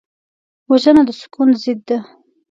[0.69, 1.97] وژنه د سکون ضد ده